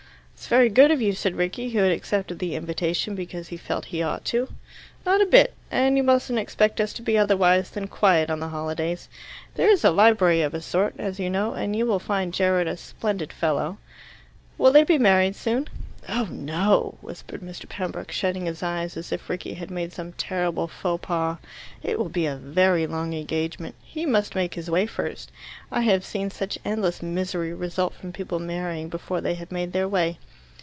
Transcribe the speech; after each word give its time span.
"It's 0.41 0.47
very 0.47 0.69
good 0.69 0.89
of 0.89 0.99
you," 0.99 1.13
said 1.13 1.35
Rickie, 1.35 1.69
who 1.69 1.79
had 1.79 1.91
accepted 1.91 2.39
the 2.39 2.55
invitation 2.55 3.13
because 3.13 3.49
he 3.49 3.57
felt 3.57 3.85
he 3.85 4.01
ought 4.01 4.25
to. 4.25 4.47
"Not 5.05 5.21
a 5.21 5.27
bit. 5.27 5.53
And 5.69 5.95
you 5.97 6.01
mustn't 6.03 6.39
expect 6.39 6.81
us 6.81 6.93
to 6.93 7.03
be 7.03 7.15
otherwise 7.15 7.69
than 7.69 7.87
quiet 7.87 8.31
on 8.31 8.39
the 8.39 8.47
holidays. 8.49 9.07
There 9.53 9.69
is 9.69 9.83
a 9.83 9.91
library 9.91 10.41
of 10.41 10.55
a 10.55 10.59
sort, 10.61 10.95
as 10.97 11.19
you 11.19 11.29
know, 11.29 11.53
and 11.53 11.75
you 11.75 11.85
will 11.85 11.99
find 11.99 12.33
Gerald 12.33 12.67
a 12.67 12.75
splendid 12.75 13.31
fellow." 13.31 13.77
"Will 14.57 14.71
they 14.71 14.83
be 14.83 14.97
married 14.97 15.35
soon?" 15.35 15.67
"Oh 16.09 16.27
no!" 16.31 16.97
whispered 17.01 17.41
Mr. 17.41 17.69
Pembroke, 17.69 18.11
shutting 18.11 18.47
his 18.47 18.63
eyes, 18.63 18.97
as 18.97 19.11
if 19.11 19.29
Rickie 19.29 19.53
had 19.53 19.69
made 19.69 19.93
some 19.93 20.11
terrible 20.13 20.67
faux 20.67 21.05
pas. 21.05 21.37
"It 21.83 21.99
will 21.99 22.09
be 22.09 22.25
a 22.25 22.35
very 22.35 22.87
long 22.87 23.13
engagement. 23.13 23.75
He 23.83 24.07
must 24.07 24.33
make 24.33 24.55
his 24.55 24.71
way 24.71 24.87
first. 24.87 25.31
I 25.71 25.81
have 25.81 26.03
seen 26.03 26.31
such 26.31 26.57
endless 26.65 27.03
misery 27.03 27.53
result 27.53 27.93
from 27.93 28.11
people 28.11 28.39
marrying 28.39 28.89
before 28.89 29.21
they 29.21 29.35
have 29.35 29.51
made 29.51 29.71
their 29.71 29.87
way." 29.87 30.17